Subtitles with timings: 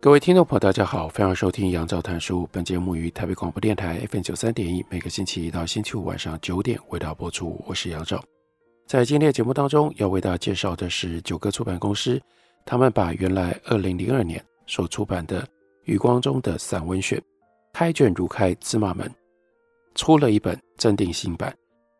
[0.00, 2.48] 各位听众朋友，大家好，欢迎收听杨照谈书。
[2.50, 7.62] 本节目于台北广播电台 FM 九三点一，每个星期一到星期五晚上九点为大家播出。
[7.66, 8.22] 我是杨照。
[8.86, 12.20] 在今天的节目当中，要为大家介绍的是九歌出版公司，
[12.64, 15.46] 他们把原来二零零二年所出版的
[15.84, 17.18] 余光中的散文选
[17.72, 19.08] 《开卷如开芝麻门》
[19.94, 21.56] 出了一本正定新版。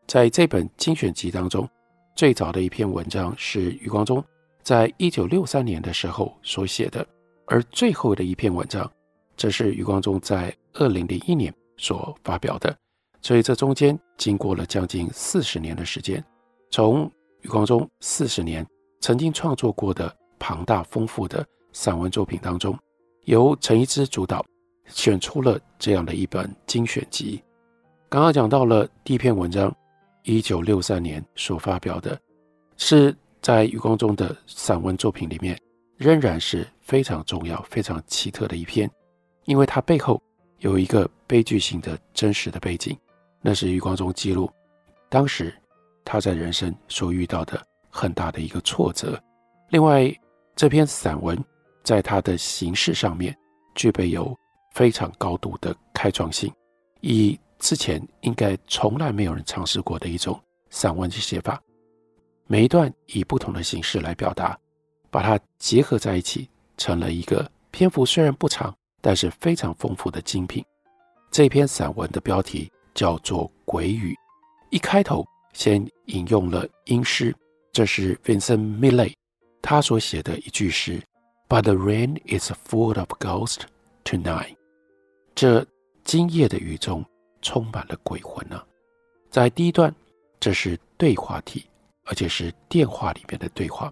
[0.07, 1.67] 在这本精选集当中，
[2.15, 4.23] 最早的一篇文章是余光中
[4.63, 7.05] 在一九六三年的时候所写的。
[7.45, 8.89] 而最后的一篇文章，
[9.35, 12.75] 则是余光中在二零零一年所发表的，
[13.21, 16.23] 所以这中间经过了将近四十年的时间，
[16.71, 17.11] 从
[17.41, 18.65] 余光中四十年
[19.01, 22.77] 曾经创作过的庞大丰富的散文作品当中，
[23.25, 24.43] 由陈一之主导
[24.87, 27.43] 选出了这样的一本精选集。
[28.07, 29.75] 刚刚讲到了第一篇文章，
[30.23, 32.17] 一九六三年所发表的，
[32.77, 35.55] 是在余光中的散文作品里面。
[35.95, 38.89] 仍然是非常重要、非常奇特的一篇，
[39.45, 40.21] 因为它背后
[40.57, 42.97] 有一个悲剧性的真实的背景，
[43.41, 44.51] 那是余光中记录
[45.07, 45.53] 当时
[46.03, 49.21] 他在人生所遇到的很大的一个挫折。
[49.69, 50.11] 另外，
[50.55, 51.41] 这篇散文
[51.83, 53.33] 在它的形式上面
[53.75, 54.35] 具备有
[54.73, 56.51] 非常高度的开创性，
[57.01, 60.37] 以之前应该从来没有人尝试过的一种
[60.71, 61.61] 散文的写法，
[62.47, 64.57] 每一段以不同的形式来表达。
[65.11, 70.65] 把它结合在一起，成了一个篇幅虽然不长，但是非常丰富的精品。
[71.29, 74.11] 这篇散文的标题叫做《鬼语》，
[74.71, 75.23] 一开头
[75.53, 77.31] 先引用了英诗，
[77.71, 79.13] 这是 Vincent Millay
[79.61, 80.99] 他所写的一句诗
[81.47, 83.61] ：“But the rain is full of ghosts
[84.03, 84.55] tonight。”
[85.35, 85.63] 这
[86.03, 87.05] 今夜的雨中
[87.43, 88.65] 充满了鬼魂啊！
[89.29, 89.93] 在第一段，
[90.39, 91.65] 这是对话体，
[92.05, 93.91] 而且是电话里面的对话。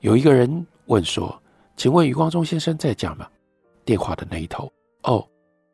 [0.00, 1.40] 有一个人问说
[1.76, 3.28] ：“请问余光中先生在家吗？”
[3.84, 4.70] 电话的那一头
[5.04, 5.26] ：“哦，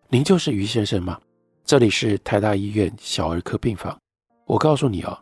[0.08, 1.20] 您就是余先生吗？
[1.64, 3.98] 这里是台大医院小儿科病房。
[4.46, 5.18] 我告诉你哦，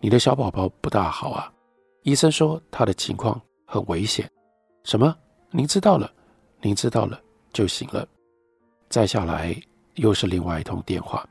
[0.00, 1.52] 你的小宝宝不大好啊。
[2.02, 4.30] 医生说他的情况很危险。
[4.82, 5.16] 什么？
[5.50, 6.12] 您知道了？
[6.60, 7.20] 您知道了
[7.52, 8.06] 就行了。
[8.90, 9.56] 再下来
[9.94, 11.26] 又是另外一通电话。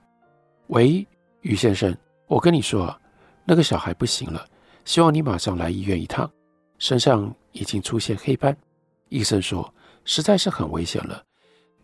[0.68, 1.06] 喂，
[1.42, 1.96] 余先生，
[2.28, 3.00] 我跟你说啊，
[3.46, 4.48] 那个小孩不行了，
[4.86, 6.30] 希望你马上来医院一趟。”
[6.80, 8.58] 身上已经出现黑斑，
[9.08, 9.74] 医生说
[10.04, 11.24] 实在是很危险了，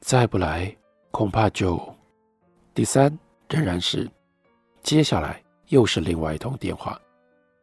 [0.02, 0.76] 再不来
[1.10, 1.82] 恐怕就……
[2.74, 3.18] 第三
[3.48, 4.10] 仍然是，
[4.84, 7.00] 接下来又是另外一通电话，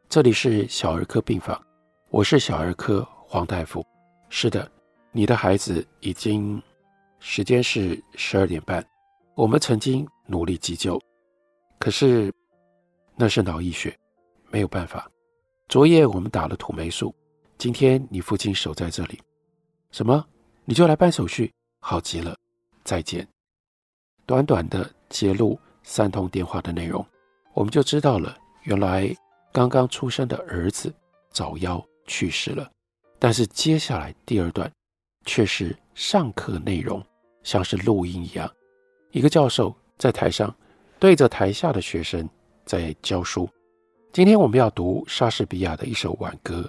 [0.09, 1.61] 这里是小儿科病房，
[2.09, 3.85] 我是小儿科黄大夫。
[4.31, 4.71] 是的，
[5.13, 6.63] 你的孩子已经，
[7.19, 8.83] 时间是十二点半，
[9.35, 10.99] 我们曾经努力急救，
[11.79, 12.33] 可是
[13.15, 13.95] 那是脑溢血，
[14.51, 15.07] 没有办法。
[15.69, 17.13] 昨夜我们打了土霉素。
[17.59, 19.21] 今天你父亲守在这里，
[19.91, 20.25] 什么？
[20.65, 21.53] 你就来办手续？
[21.81, 22.37] 好极了，
[22.85, 23.27] 再见。
[24.27, 27.05] 短短的揭露三通电话的内容，
[27.53, 29.13] 我们就知道了，原来
[29.53, 30.95] 刚刚出生的儿子
[31.31, 32.71] 早夭去世了。
[33.19, 34.71] 但是接下来第二段
[35.25, 37.05] 却是上课内容，
[37.43, 38.49] 像是录音一样，
[39.11, 40.55] 一个教授在台上
[41.01, 42.29] 对着台下的学生
[42.65, 43.49] 在教书。
[44.17, 46.67] 今天我们要读莎士比亚的一首挽歌。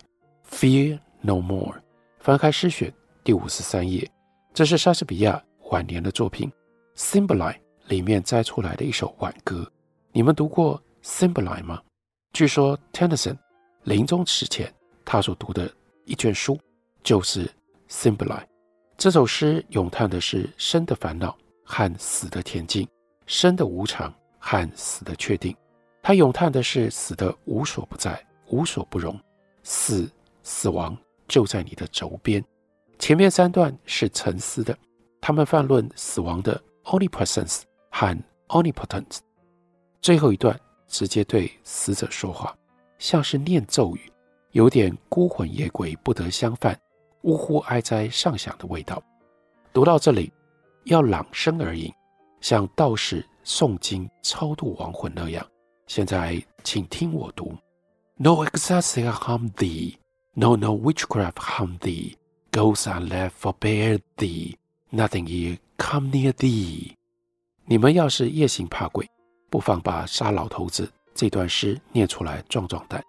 [0.52, 1.82] Fear no more。
[2.20, 2.94] 翻开诗选
[3.24, 4.06] 第五十三页，
[4.54, 6.52] 这是莎士比亚晚年的作品
[7.00, 7.54] 《Symboline》
[7.88, 9.66] 里面摘出来的一首挽歌。
[10.12, 10.78] 你们读过
[11.08, 11.82] 《Symboline》吗？
[12.34, 13.38] 据说 Tennyson
[13.84, 14.70] 临终之前
[15.06, 15.74] 他所读的
[16.04, 16.60] 一卷书
[17.02, 17.46] 就是
[17.90, 18.42] 《Symboline》。
[18.98, 21.34] 这首诗咏叹的是生的烦恼
[21.64, 22.86] 和死的恬静，
[23.26, 25.56] 生的无常和死的确定。
[26.08, 29.20] 他咏叹的是死的无所不在、无所不容，
[29.62, 30.10] 死。
[30.42, 32.42] 死亡就在你的轴边。
[32.98, 34.74] 前面三段是沉思的，
[35.20, 38.18] 他们泛论死亡的 omnipresence 和
[38.48, 39.18] omnipotence。
[40.00, 40.58] 最后一段
[40.88, 42.58] 直接对死者说话，
[42.98, 44.10] 像是念咒语，
[44.52, 46.80] 有点孤魂野鬼不得相犯，
[47.24, 49.04] 呜呼哀哉上响的味道。
[49.74, 50.32] 读到这里，
[50.86, 51.94] 要朗声而吟，
[52.40, 55.46] 像道士诵经超度亡魂那样。
[55.88, 57.58] 现在，请听我读
[58.18, 59.96] ：No exorcism harm thee。
[60.34, 62.16] No, no witchcraft harm thee.
[62.52, 64.56] Ghosts are left forbear thee.
[64.92, 66.92] Nothing ye come near thee.
[67.66, 69.10] 你们要是夜行怕鬼，
[69.50, 73.04] 不妨把杀老头子这段诗念出来壮壮胆。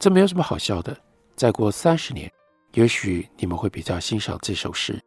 [0.00, 0.96] 这没有什么好笑的。
[1.36, 2.30] 再过三十年，
[2.72, 4.98] 也许你们会比较欣赏这首诗。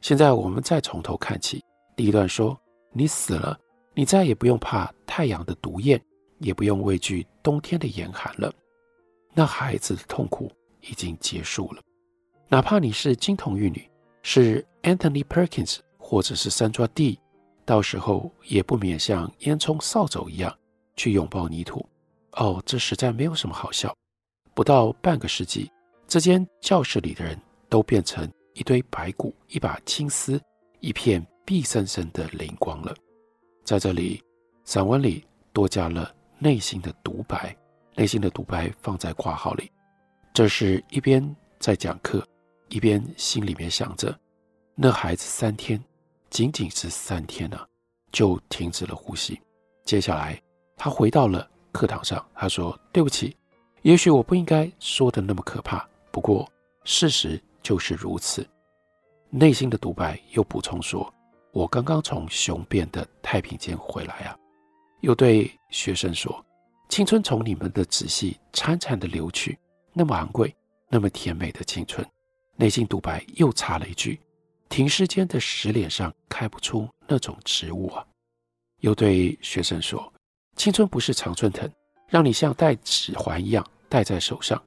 [0.00, 1.62] 现在我们再从头看起。
[1.96, 2.58] 第一段说：
[2.92, 3.58] 你死了，
[3.94, 6.02] 你再也不用怕太阳的毒焰，
[6.42, 8.52] 也不用畏惧冬天的严寒了。
[9.32, 10.52] 那孩子的痛苦。
[10.84, 11.80] 已经结束了，
[12.48, 13.88] 哪怕你是金童玉女，
[14.24, 17.18] 是 Anthony Perkins 或者是 Sandra Dee，
[17.64, 20.52] 到时候也不免像烟囱扫帚一样
[20.96, 21.86] 去拥抱泥土。
[22.32, 23.94] 哦，这实在没有什么好笑。
[24.54, 25.70] 不到半个世纪，
[26.08, 30.42] 这间教室里的人都变成一堆白骨，一把青丝，
[30.80, 32.92] 一片碧森森的灵光了。
[33.64, 34.20] 在这里，
[34.64, 36.12] 散文里多加了
[36.42, 37.56] 内心的独白，
[37.94, 39.70] 内心的独白放在括号里。
[40.34, 41.24] 这是一边
[41.60, 42.26] 在讲课，
[42.68, 44.12] 一边心里面想着，
[44.74, 45.80] 那孩子三天，
[46.30, 47.64] 仅仅是三天、啊，
[48.10, 49.40] 就停止了呼吸。
[49.84, 50.42] 接下来，
[50.76, 53.36] 他回到了课堂上，他说：“对不起，
[53.82, 56.50] 也许我不应该说的那么可怕，不过
[56.82, 58.44] 事实就是如此。”
[59.30, 61.08] 内心的独白又补充说
[61.54, 64.36] ：“我刚刚从雄辩的太平间回来啊。”
[65.02, 66.44] 又对学生说
[66.88, 69.58] ：“青春从你们的仔细潺潺的流去。”
[69.92, 70.54] 那么昂贵，
[70.88, 72.06] 那么甜美的青春，
[72.56, 74.18] 内心独白又插了一句
[74.70, 78.02] ：“停尸间的石脸上开不出那种植物啊。”
[78.80, 80.10] 又对学生说
[80.56, 81.70] ：“青春不是常春藤，
[82.08, 84.60] 让你像戴指环一样戴在手上。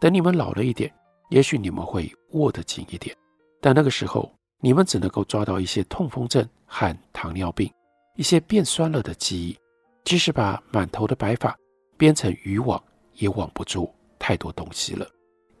[0.00, 0.90] 等你们老了一点，
[1.28, 3.14] 也许你们会握得紧一点，
[3.60, 7.70] 但那个时候，你们只能够抓到一些痛风症和糖尿病，
[8.16, 9.58] 一些变酸了的记忆。
[10.04, 11.56] 即使把满头的白发
[11.96, 12.82] 编成渔网，
[13.14, 13.92] 也网不住。”
[14.22, 15.08] 太多东西了，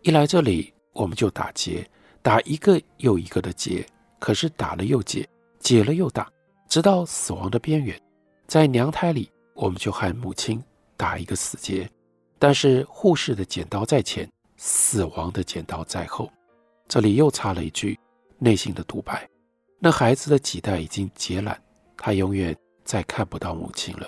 [0.02, 1.82] 一来这里我们就打结，
[2.20, 3.84] 打一个又一个的结，
[4.18, 5.26] 可是打了又解，
[5.58, 6.30] 解了又打，
[6.68, 7.98] 直到死亡的边缘。
[8.46, 10.62] 在娘胎里，我们就和母亲
[10.94, 11.90] 打一个死结，
[12.38, 16.30] 但是护士的剪刀在前，死亡的剪刀在后。
[16.86, 17.98] 这里又插了一句
[18.38, 19.26] 内心的独白：
[19.78, 21.56] 那孩子的脐带已经结缆，
[21.96, 22.54] 他永远
[22.84, 24.06] 再看不到母亲了。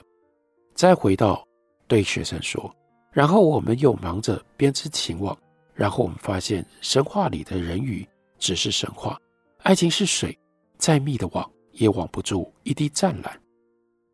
[0.82, 1.46] 再回到
[1.86, 2.74] 对学生说。
[3.12, 5.38] 然后我们又忙着编织情网，
[5.76, 8.04] 然后我们发现神话里的人鱼
[8.36, 9.16] 只是神话，
[9.58, 10.36] 爱情是水，
[10.78, 13.40] 再密的网也网不住一滴湛蓝。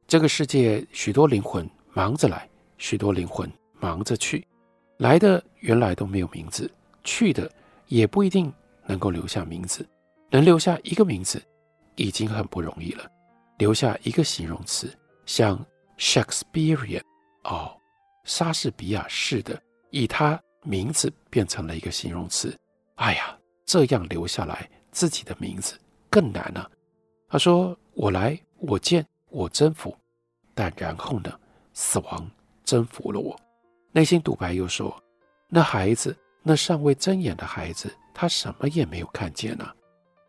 [0.06, 3.50] 这个世界许多灵魂忙着来，许多灵魂
[3.80, 4.46] 忙着去，
[4.98, 6.70] 来的原来都没有名字，
[7.02, 7.50] 去的
[7.86, 8.52] 也不一定
[8.84, 9.88] 能够留下名字，
[10.28, 11.42] 能留下一个名字
[11.96, 13.10] 已经很不容易了，
[13.56, 14.94] 留下一个形容词
[15.24, 15.58] 像
[15.98, 17.02] Shakespearean
[17.44, 17.74] 哦。
[18.24, 19.60] 莎士比亚式的，
[19.90, 22.54] 以他名字变成了一个形容词。
[22.96, 25.78] 哎呀，这样留下来自己的名字
[26.10, 26.70] 更难了。
[27.28, 29.96] 他说：“我来，我见，我征服。”
[30.54, 31.32] 但然后呢？
[31.72, 32.30] 死亡
[32.64, 33.38] 征服了我。
[33.92, 34.94] 内心独白又说
[35.48, 39.66] ：“那孩子，那尚未睁眼的孩子，他什么也没有看见呢。”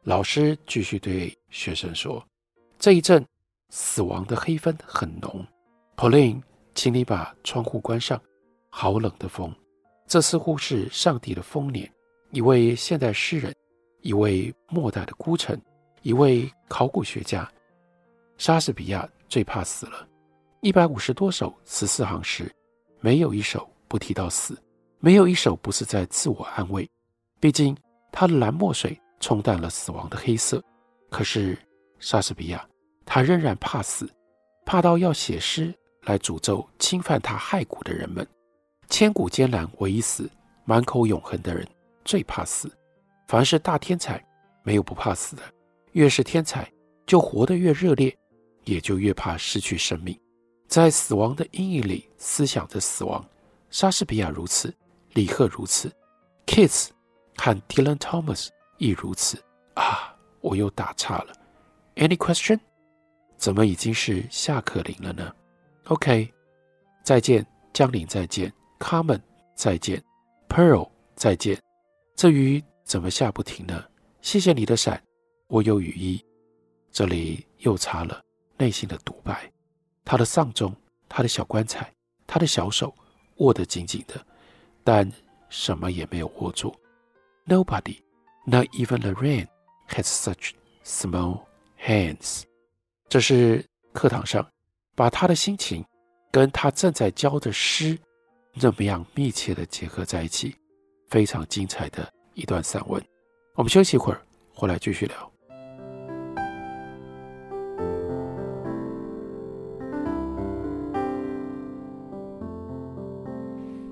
[0.03, 2.25] 老师继续对学生说
[2.79, 3.25] ：“这一阵
[3.69, 5.45] 死亡的黑氛很浓。
[5.99, 6.41] ”Pauline。
[6.75, 8.17] 请你把窗户关上，
[8.69, 9.53] 好冷的风。
[10.07, 11.91] 这似乎是上帝的丰年。
[12.31, 13.53] 一位现代诗人，
[13.99, 15.61] 一位末代的孤臣，
[16.03, 17.51] 一位考古学家。
[18.37, 20.07] 莎士比亚最怕死了。
[20.61, 22.49] 一百五十多首十四行诗，
[23.01, 24.57] 没有一首不提到死，
[24.99, 26.89] 没有一首不是在自我安慰。
[27.41, 27.75] 毕竟
[28.09, 30.63] 他的蓝墨水冲淡了死亡的黑色。
[31.09, 31.57] 可是
[31.99, 32.65] 莎士比亚，
[33.05, 34.09] 他仍然怕死，
[34.65, 35.73] 怕到要写诗。
[36.03, 38.25] 来诅咒侵犯他骸骨的人们，
[38.89, 40.29] 千古艰难唯一死，
[40.65, 41.67] 满口永恒的人
[42.03, 42.71] 最怕死。
[43.27, 44.23] 凡是大天才，
[44.63, 45.43] 没有不怕死的。
[45.91, 46.71] 越是天才，
[47.05, 48.15] 就活得越热烈，
[48.63, 50.19] 也就越怕失去生命。
[50.67, 53.23] 在死亡的阴影里思想着死亡。
[53.69, 54.73] 莎士比亚如此，
[55.13, 55.91] 李贺如此
[56.47, 56.89] ，Keats
[57.37, 59.43] 和 Dylan Thomas 亦如此。
[59.75, 61.33] 啊，我又打岔了。
[61.95, 62.59] Any question？
[63.37, 65.31] 怎么已经是下课铃了呢
[65.89, 66.31] ？OK，
[67.03, 67.43] 再见，
[67.73, 69.19] 江陵再见，Common，
[69.55, 69.99] 再见
[70.47, 71.59] ，Pearl 再见。
[72.15, 73.83] 这雨怎么下不停呢？
[74.21, 75.01] 谢谢你的伞，
[75.47, 76.23] 我有雨衣。
[76.91, 78.23] 这里又插了
[78.55, 79.51] 内心的独白。
[80.05, 80.75] 他的丧钟，
[81.07, 81.91] 他的小棺材，
[82.27, 82.93] 他的小手
[83.37, 84.23] 握得紧紧的，
[84.83, 85.11] 但
[85.49, 86.71] 什么也没有握住。
[87.47, 87.97] Nobody,
[88.45, 89.47] not even the rain,
[89.87, 90.51] has such
[90.85, 91.41] small
[91.83, 92.43] hands。
[93.07, 94.47] 这是课堂上。
[94.99, 95.81] 把他的心情
[96.29, 97.97] 跟他正在教的诗
[98.53, 100.53] 那么样密切的结合在一起，
[101.09, 103.01] 非常精彩的一段散文。
[103.55, 104.19] 我们休息一会儿，
[104.53, 105.31] 回来继续聊。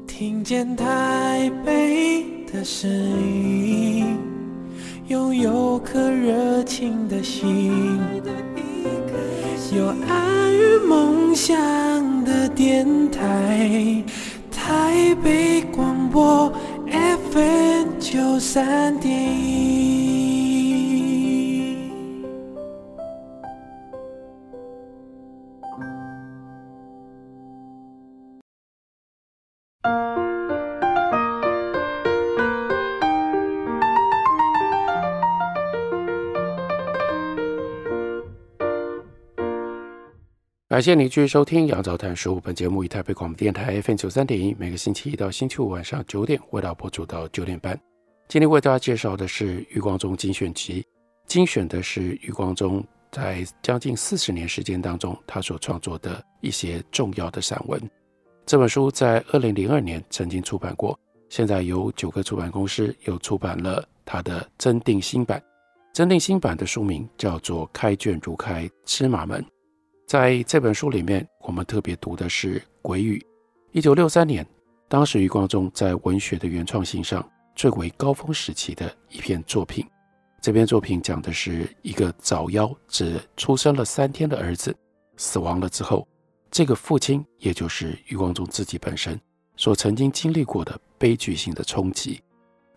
[0.05, 4.19] 听见台北的声音，
[5.07, 7.97] 拥有颗热情的心，
[9.73, 10.26] 有爱
[11.37, 14.03] 梦想的电台，
[14.51, 16.51] 台北广播
[17.31, 19.76] FM 九三点一。
[40.77, 42.35] 感谢您继续收听《杨照谈书》。
[42.39, 47.75] 本节目以台北广播电台 FM 九三点一，每个星期一到星期五晚上九点，为大家播出到九点半。
[48.27, 50.85] 今天为大家介绍的是余光中精选集，
[51.25, 57.81] 精选的是余光中在将近四十年时间当中，他所创作的一些重要的散文。
[58.45, 60.95] 这本书在二零零二年曾经出版过，
[61.27, 65.41] 现在由九个出版公司又出版了他的增订新版。
[65.91, 69.41] 增订新版的书名叫做《开卷如开芝麻门》。
[70.07, 73.19] 在这本书里面，我们特别读的是《鬼语》。
[73.73, 74.47] 一九六三年，
[74.87, 79.85] 当时余光中在文学的原创性上最为高峰时期的一篇作品。
[80.41, 84.73] 这篇作品讲的是一个早夭只出生了三天的儿子
[85.17, 86.07] 死亡了之后，
[86.49, 89.19] 这个父亲，也就是余光中自己本身
[89.57, 92.21] 所曾经经历过的悲剧性的冲击。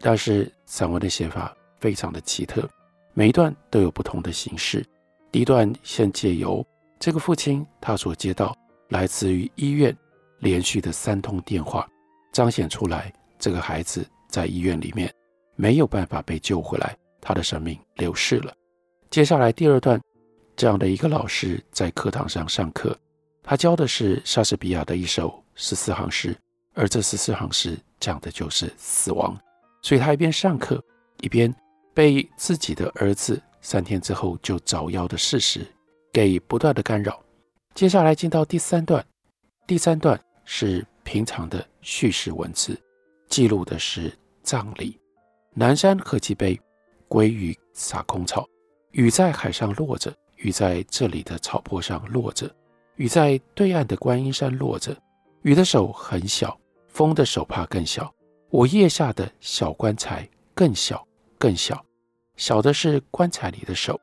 [0.01, 2.69] 但是散文的写法非常的奇特，
[3.15, 4.85] 每一段都有不同的形式。
[5.31, 6.67] 第一段先借由
[7.01, 8.55] 这个父亲，他所接到
[8.91, 9.97] 来自于医院
[10.41, 11.89] 连续的三通电话，
[12.31, 15.11] 彰显出来这个孩子在医院里面
[15.57, 18.53] 没有办法被救回来，他的生命流逝了。
[19.09, 19.99] 接下来第二段，
[20.55, 22.95] 这样的一个老师在课堂上上课，
[23.43, 26.37] 他教的是莎士比亚的一首十四行诗，
[26.75, 29.35] 而这十四行诗讲的就是死亡，
[29.81, 30.79] 所以他一边上课，
[31.23, 31.53] 一边
[31.95, 35.67] 被自己的儿子三天之后就早夭的事实。
[36.13, 37.23] 给不断的干扰。
[37.75, 39.05] 接下来进到第三段，
[39.67, 42.79] 第三段是平常的叙事文字，
[43.29, 44.13] 记录的是
[44.43, 44.99] 葬礼。
[45.55, 46.59] 南山何其悲，
[47.09, 48.47] 归雨洒空草。
[48.93, 52.53] 雨在海上落着，雨在这里的草坡上落着，
[52.97, 54.97] 雨在对岸的观音山落着。
[55.43, 58.13] 雨的手很小，风的手帕更小。
[58.51, 61.07] 我腋下的小棺材更小，
[61.39, 61.81] 更小，
[62.37, 63.99] 小的是棺材里的手，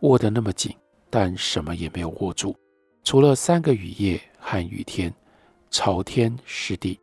[0.00, 0.74] 握得那么紧。
[1.10, 2.56] 但什么也没有握住，
[3.02, 5.12] 除了三个雨夜和雨天，
[5.68, 6.98] 朝天湿地，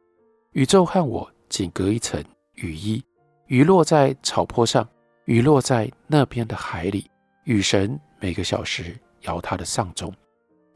[0.53, 2.23] 宇宙和我仅隔一层
[2.55, 3.03] 雨衣。
[3.47, 4.87] 雨落在草坡上，
[5.25, 7.09] 雨落在那边的海里。
[7.43, 10.13] 雨神每个小时摇他的丧钟。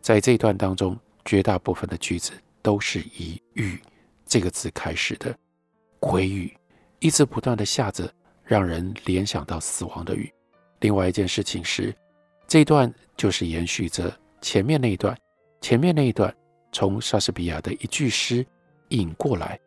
[0.02, 3.80] 在这一段当中，绝大部分的句子都是以“雨”
[4.26, 5.34] 这个字开始的。
[6.00, 6.54] 鬼雨
[7.00, 10.30] 一直不断的下着，让人联想到死亡的雨。
[10.82, 11.96] 另外一件事情是。
[12.52, 15.18] 这一段就是延续着前面那一段，
[15.62, 16.36] 前面那一段
[16.74, 18.46] 从莎士比亚的一句诗
[18.90, 19.58] 引过来，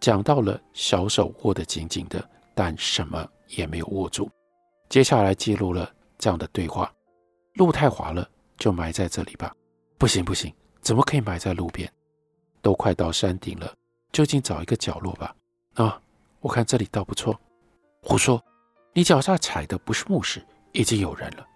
[0.00, 2.22] 讲到了小手握得紧紧的，
[2.54, 4.30] 但什么也没有握住。
[4.90, 6.92] 接下来记录了这样的对话：
[7.54, 8.28] 路太滑了，
[8.58, 9.50] 就埋在这里吧。
[9.96, 10.52] 不行不行，
[10.82, 11.90] 怎么可以埋在路边？
[12.60, 13.74] 都快到山顶了，
[14.12, 15.34] 就近找一个角落吧。
[15.76, 15.98] 啊，
[16.40, 17.34] 我看这里倒不错。
[18.02, 18.38] 胡说，
[18.92, 21.46] 你脚下踩的不是木石，已经有人了。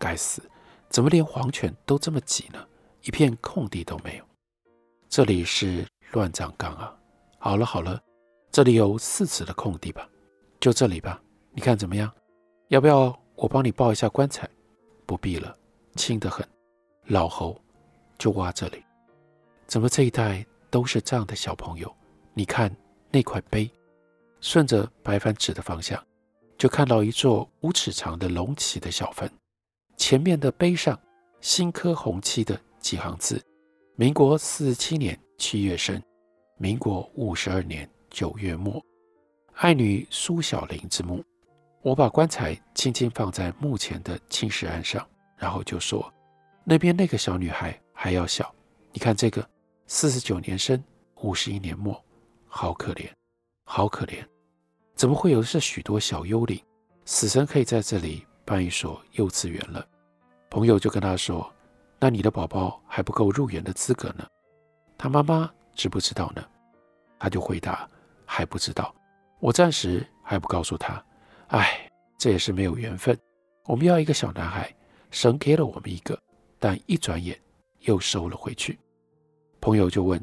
[0.00, 0.42] 该死，
[0.88, 2.66] 怎么连黄泉都这么挤呢？
[3.02, 4.24] 一片空地都没有。
[5.08, 6.96] 这里是乱葬岗啊！
[7.38, 8.02] 好了好了，
[8.50, 10.08] 这里有四尺的空地吧？
[10.58, 12.10] 就这里吧，你看怎么样？
[12.68, 14.48] 要不要我帮你抱一下棺材？
[15.06, 15.56] 不必了，
[15.96, 16.46] 轻得很。
[17.06, 17.60] 老侯
[18.18, 18.82] 就挖这里。
[19.66, 21.94] 怎么这一带都是这样的小朋友？
[22.32, 22.74] 你看
[23.10, 23.70] 那块碑，
[24.40, 26.02] 顺着白帆指的方向，
[26.56, 29.30] 就看到一座五尺长的隆起的小坟。
[30.00, 30.98] 前面的碑上，
[31.42, 33.38] 新刻红漆的几行字
[33.96, 36.02] ：“民国四十七年七月生，
[36.56, 38.82] 民国五十二年九月末，
[39.52, 41.22] 爱女苏小玲之墓。”
[41.82, 46.10] 我把棺材轻轻放在墓前的青石案上，然后就说
[46.64, 48.52] ：“那边那个小女孩还要小，
[48.92, 49.46] 你看这个，
[49.86, 50.82] 四十九年生，
[51.20, 52.02] 五十一年末，
[52.46, 53.06] 好可怜，
[53.64, 54.24] 好可怜，
[54.94, 56.58] 怎么会有这许多小幽灵？
[57.04, 59.86] 死神可以在这里。”办一所幼稚园了，
[60.50, 61.50] 朋友就跟他说
[62.00, 64.26] ：“那你的宝宝还不够入园的资格呢。”
[64.98, 66.44] 他妈妈知不知道呢？
[67.18, 67.88] 他就回答
[68.26, 68.94] ：“还不知道。”
[69.38, 71.02] 我暂时还不告诉他。
[71.48, 73.18] 哎，这也是没有缘分。
[73.64, 74.74] 我们要一个小男孩，
[75.10, 76.20] 神给了我们一个，
[76.58, 77.40] 但一转眼
[77.80, 78.78] 又收了回去。
[79.60, 80.22] 朋友就问：“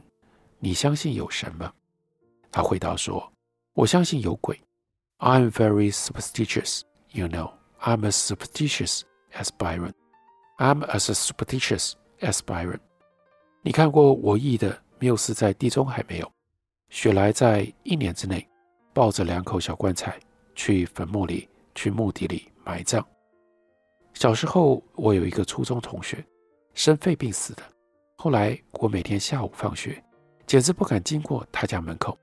[0.59, 1.73] 你相信有神吗？”
[2.51, 3.31] 他回答说
[3.73, 4.59] ：“我相信有鬼。
[5.19, 6.81] I'm very superstitious,
[7.11, 7.51] you know.
[7.79, 9.01] I'm as superstitious
[9.33, 9.93] as Byron.
[10.57, 12.79] I'm as superstitious as Byron.”
[13.63, 16.31] 你看过我译的缪斯在地中海没有？
[16.89, 18.47] 雪莱在一年之内
[18.93, 20.17] 抱着两口小棺材
[20.55, 23.05] 去坟墓里、去墓地里埋葬。
[24.13, 26.25] 小时候，我有一个初中同学
[26.73, 27.61] 生肺病死的。
[28.15, 30.03] 后来，我每天下午放学，
[30.47, 32.17] 简直不敢经过他家门口。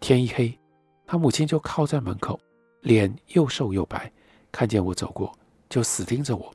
[0.00, 0.58] 天一黑，
[1.06, 2.40] 他母亲就靠在门口，
[2.80, 4.10] 脸又瘦又白，
[4.50, 5.36] 看见我走过，
[5.68, 6.50] 就死盯着我，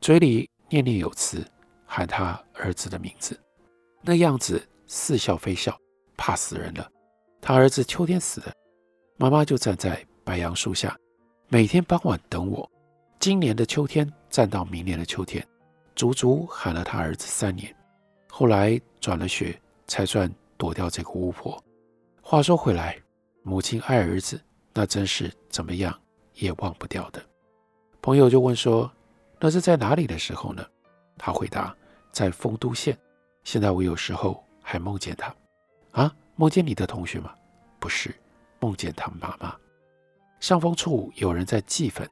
[0.00, 1.44] 嘴里念念有词，
[1.86, 3.38] 喊他儿子的名字。
[4.02, 5.76] 那样子似笑非笑，
[6.16, 6.90] 怕死人了。
[7.40, 8.54] 他儿子秋天死的，
[9.16, 10.96] 妈妈就站在白杨树下，
[11.48, 12.70] 每天傍晚等我。
[13.18, 15.46] 今年的秋天站到明年的秋天，
[15.96, 17.74] 足足喊了他儿子三年。
[18.28, 21.62] 后来转了学，才算躲掉这个巫婆。
[22.20, 22.96] 话说回来，
[23.42, 24.40] 母亲爱儿子，
[24.74, 25.98] 那真是怎么样
[26.34, 27.20] 也忘不掉的。
[28.02, 28.90] 朋友就问说
[29.40, 30.64] ：“那是在哪里的时候呢？”
[31.16, 31.74] 他回答
[32.12, 32.96] ：“在丰都县。”
[33.44, 35.34] 现在我有时候还梦见他，
[35.92, 37.34] 啊，梦见你的同学吗？
[37.78, 38.14] 不是，
[38.60, 39.56] 梦见他妈妈。
[40.38, 42.06] 上风处有人在祭坟，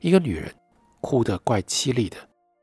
[0.00, 0.54] 一个女人
[1.00, 2.16] 哭得怪凄厉的，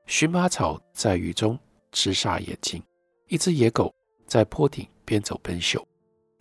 [0.05, 1.59] 荨麻草在雨中
[1.91, 2.81] 直煞眼睛，
[3.27, 3.93] 一只野狗
[4.25, 5.85] 在坡顶边走边嗅，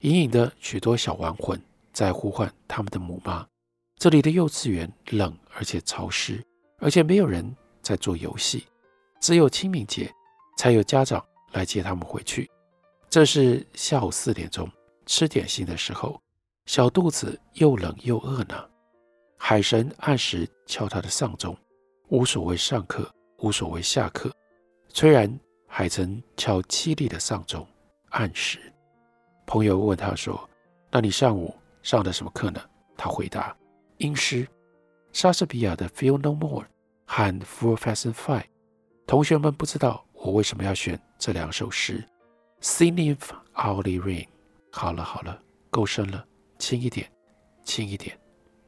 [0.00, 1.60] 隐隐的许多小亡魂
[1.92, 3.44] 在呼唤他们的母妈。
[3.96, 6.40] 这里的幼稚园冷而且潮湿，
[6.78, 8.66] 而且没有人在做游戏，
[9.20, 10.10] 只有清明节
[10.56, 11.22] 才有家长。
[11.52, 12.50] 来接他们回去。
[13.10, 14.66] 这是下午四点钟
[15.04, 16.18] 吃点心的时候，
[16.64, 18.70] 小肚子又冷又饿呢。
[19.36, 21.54] 海神按时敲他的丧钟，
[22.08, 23.06] 无所谓上课，
[23.40, 24.32] 无所谓下课。
[24.88, 27.68] 虽然海神敲凄厉的丧钟，
[28.12, 28.58] 按时。
[29.44, 30.48] 朋友问他说
[30.90, 32.62] ：“那你上午上的什么课呢？”
[32.96, 33.54] 他回答
[33.98, 34.48] ：“英诗，
[35.12, 36.64] 莎士比亚的《Feel No More》
[37.14, 38.40] 和《Full Fasten Five》。”
[39.06, 40.02] 同学们不知道。
[40.14, 42.02] 我为什么要选这两首诗
[42.60, 43.16] ？Singing
[43.54, 44.28] Out the Rain。
[44.70, 46.24] 好了好了，够深了，
[46.60, 47.10] 轻一点，
[47.64, 48.16] 轻一点，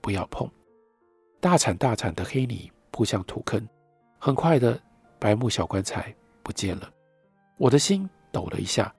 [0.00, 0.50] 不要碰。
[1.40, 3.64] 大铲大铲的黑泥铺向土坑，
[4.18, 4.76] 很快的
[5.20, 6.92] 白木小棺材不见了。
[7.57, 8.92] 我的心抖了一下，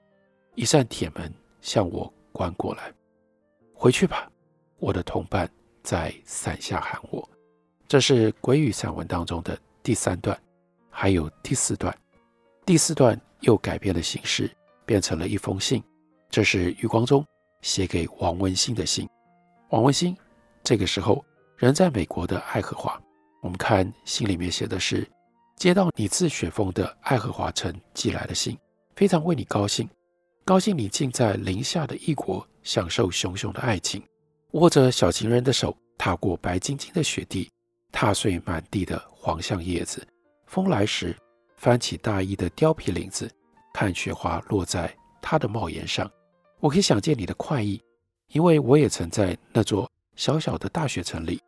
[0.54, 1.30] 一扇铁门
[1.60, 2.90] 向我关过来。
[3.74, 4.32] 回去吧，
[4.78, 5.46] 我的同伴
[5.82, 7.28] 在伞下喊我。
[7.88, 10.36] 这是鬼语散文当中的第三段，
[10.90, 11.96] 还有第四段。
[12.64, 14.50] 第四段又改变了形式，
[14.84, 15.82] 变成了一封信。
[16.28, 17.24] 这是余光中
[17.62, 19.08] 写给王文兴的信。
[19.70, 20.16] 王文兴
[20.64, 21.24] 这个时候
[21.56, 23.00] 人在美国的爱荷华。
[23.40, 25.08] 我们看信里面写的是：
[25.54, 28.58] 接到你自雪峰的爱荷华城寄来的信，
[28.96, 29.88] 非常为你高兴，
[30.44, 34.02] 高兴你竟在零下的异国享受熊熊的爱情，
[34.52, 37.48] 握着小情人的手，踏过白晶晶的雪地，
[37.92, 40.06] 踏碎满地的黄橡叶子。
[40.46, 41.16] 风来时。
[41.56, 43.34] 翻起大衣的貂皮领子，
[43.72, 46.08] 看雪花落在他的帽檐上。
[46.60, 47.82] 我可以想见你的快意，
[48.28, 51.40] 因为我也曾在那座小小的大雪城里，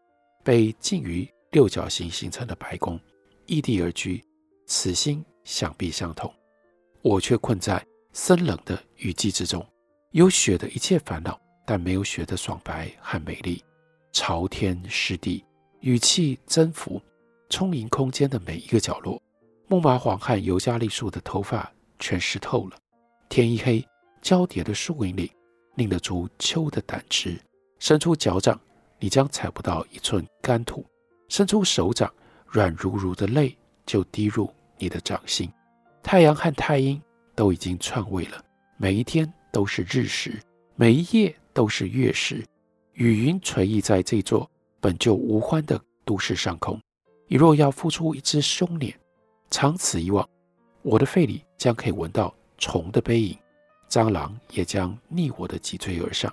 [0.43, 2.99] 被近于六角形形成的白宫
[3.45, 4.25] 异地而居。
[4.67, 6.33] 此心想必相同。
[7.03, 9.65] 我却困在森冷的雨季之中，
[10.13, 13.63] 有雪的一切烦恼，但没有雪的爽白和美丽。
[14.11, 15.45] 朝天湿地，
[15.81, 17.01] 语气增幅，
[17.49, 19.21] 充盈空间的每一个角落。
[19.69, 22.77] 木麻黄和尤加利树的头发全湿透了。
[23.29, 23.87] 天一黑，
[24.21, 25.31] 交叠的树影里，
[25.75, 27.39] 拧得出秋的胆汁。
[27.79, 28.59] 伸出脚掌，
[28.99, 30.83] 你将踩不到一寸干土；
[31.29, 32.13] 伸出手掌，
[32.47, 35.49] 软如如的泪就滴入你的掌心。
[36.03, 37.01] 太阳和太阴
[37.37, 38.43] 都已经篡位了，
[38.79, 40.41] 每一天都是日食，
[40.75, 42.45] 每一夜都是月食。
[42.95, 46.81] 雨云垂溢在这座本就无欢的都市上空。
[47.27, 48.99] 你若要孵出一只凶脸。
[49.51, 50.29] 长此以往，
[50.83, 53.39] 我的肺里将可以闻到虫的背影，
[53.89, 56.31] 蟑螂也将逆我的脊椎而上。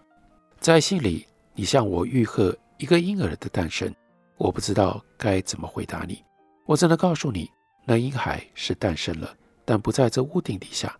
[0.60, 3.94] 在信里，你向我预贺一个婴儿的诞生，
[4.38, 6.22] 我不知道该怎么回答你。
[6.66, 7.50] 我只能告诉你，
[7.86, 10.94] 那婴孩是诞生了，但不在这屋顶底下。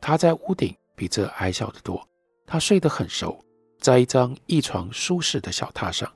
[0.00, 2.04] 他在屋顶比这矮小得多。
[2.44, 3.38] 他睡得很熟，
[3.78, 6.12] 在一张一床舒适的小榻上。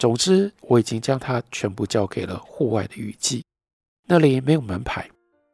[0.00, 3.44] 总之，我已经将它全部交给了户外的雨季。
[4.06, 5.06] 那里没有门牌，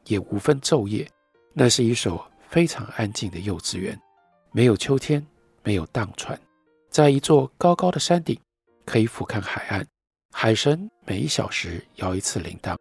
[0.04, 1.04] 也无分昼夜。
[1.52, 4.00] 那是一所非常安静的幼稚园，
[4.52, 5.26] 没有秋天，
[5.64, 6.40] 没有荡船，
[6.90, 8.38] 在一座高高的山顶，
[8.84, 9.84] 可以俯瞰海岸。
[10.30, 12.76] 海神每一小时摇一次铃铛，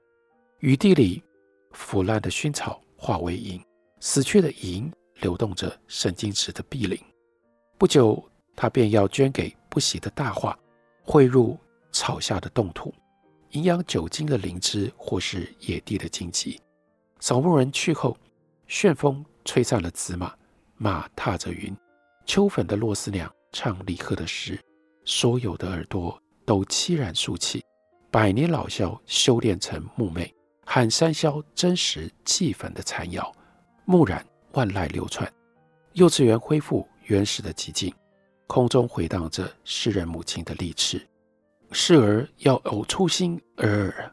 [0.60, 1.24] 雨地里
[1.72, 3.60] 腐烂的薰草化为银，
[4.00, 6.96] 死去的银流动着神经质的碧灵。
[7.80, 8.24] 不久，
[8.56, 10.56] 他便要捐给不喜的大化，
[11.06, 11.56] 汇入
[11.92, 12.92] 草下的冻土，
[13.52, 16.60] 营养久经的灵芝或是野地的荆棘。
[17.20, 18.18] 扫墓人去后，
[18.68, 20.34] 旋风吹散了紫马，
[20.78, 21.74] 马踏着云。
[22.26, 24.60] 秋粉的珞丝娘唱李贺的诗，
[25.06, 27.64] 所有的耳朵都凄然竖起。
[28.10, 30.34] 百年老枭修炼成墓魅，
[30.66, 33.32] 喊山魈真实祭坟的残谣。
[33.86, 35.32] 木染万籁流传，
[35.94, 37.94] 幼稚园恢复原始的寂静，
[38.48, 41.06] 空中回荡着诗人母亲的励志。
[41.72, 44.12] 示儿要偶初心尔尔。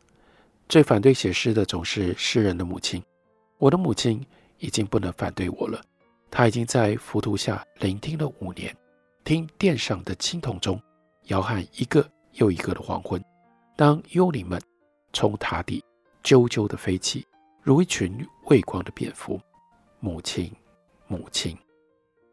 [0.69, 3.03] 最反对写诗的总是诗人的母亲。
[3.59, 4.25] 我的母亲
[4.59, 5.81] 已经不能反对我了。
[6.31, 8.75] 她已经在浮屠下聆听了五年，
[9.23, 10.81] 听殿上的青铜钟
[11.25, 13.23] 摇撼一个又一个的黄昏。
[13.77, 14.61] 当幽灵们
[15.13, 15.85] 从塔底
[16.25, 17.27] 啾啾地飞起，
[17.63, 19.39] 如一群畏光的蝙蝠。
[20.01, 20.51] 母亲，
[21.07, 21.57] 母亲。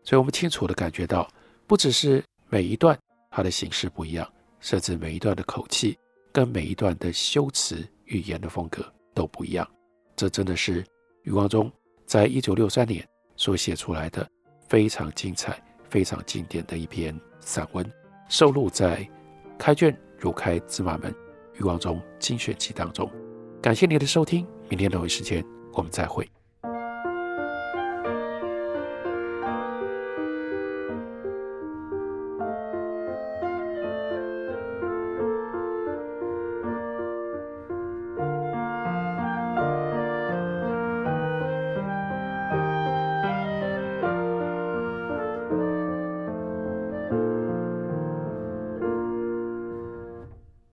[0.03, 1.29] 所以我们清楚地感觉到，
[1.69, 2.97] 不只是每一段
[3.29, 4.27] 它的形式不一样，
[4.59, 5.95] 甚至每一段的口气
[6.33, 9.69] 跟每一段的修辞语言的风格都不一样。
[10.15, 10.83] 这真的是
[11.25, 11.71] 余光中
[12.07, 14.27] 在一九六三年所写出来的
[14.67, 17.85] 非常精彩、非常经典的一篇散文，
[18.29, 19.03] 收录在
[19.59, 21.11] 《开卷如开芝麻门》
[21.53, 23.07] 余光中精选集当中。
[23.61, 26.27] 感谢您的收听，明天同一时间我们再会。